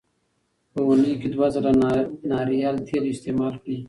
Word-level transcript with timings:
په 0.71 0.79
اونۍ 0.87 1.13
کې 1.21 1.27
دوه 1.33 1.47
ځله 1.53 1.71
ناریال 2.31 2.75
تېل 2.87 3.03
استعمال 3.13 3.53
کړئ. 3.61 3.75